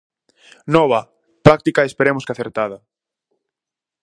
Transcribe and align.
Nova, 0.75 1.01
práctica 1.45 1.79
e 1.83 1.89
esperemos 1.91 2.23
que 2.25 2.33
acertada. 2.35 2.77